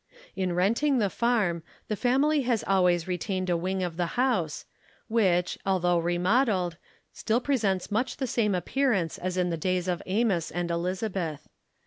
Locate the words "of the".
3.83-4.07